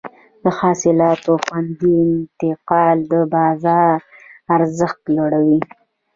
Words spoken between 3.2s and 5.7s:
بازار ارزښت لوړوي.